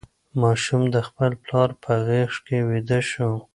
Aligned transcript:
ماشوم 0.41 0.83
د 0.95 0.97
خپل 1.07 1.31
پلار 1.43 1.69
په 1.83 1.93
غېږ 2.05 2.33
کې 2.45 2.57
ویده 2.69 2.99
شو. 3.09 3.31